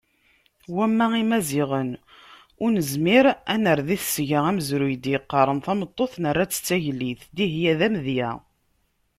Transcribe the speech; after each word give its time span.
Wamma 0.75 1.07
Imaziɣen, 1.23 1.91
ur 2.61 2.69
nezmir 2.75 3.25
ad 3.53 3.59
nerr 3.63 3.79
di 3.87 3.97
tesga 4.01 4.39
amezruy 4.49 4.93
i 4.95 4.97
d-yeqqaren 5.03 5.59
tameṭṭut 5.65 6.13
nerra-tt 6.23 6.61
d 6.61 6.65
tagellidt, 6.67 7.21
Dihya 7.35 7.73
d 7.79 7.81
amedya. 7.87 8.31